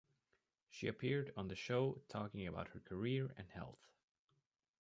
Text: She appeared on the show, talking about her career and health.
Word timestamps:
She 0.71 0.87
appeared 0.87 1.31
on 1.37 1.47
the 1.47 1.55
show, 1.55 2.01
talking 2.09 2.47
about 2.47 2.69
her 2.69 2.79
career 2.79 3.35
and 3.37 3.47
health. 3.51 3.77